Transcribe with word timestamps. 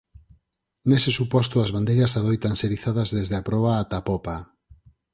Nese 0.89 1.11
suposto 1.19 1.55
as 1.59 1.73
bandeiras 1.75 2.17
adoitan 2.19 2.53
ser 2.61 2.71
izadas 2.77 3.09
desde 3.17 3.35
a 3.37 3.43
proa 3.47 3.71
ata 3.81 3.95
a 3.99 4.05
popa. 4.07 4.37